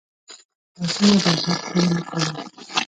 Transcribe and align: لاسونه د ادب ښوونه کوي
لاسونه 0.79 1.15
د 1.23 1.25
ادب 1.31 1.59
ښوونه 1.65 2.01
کوي 2.07 2.29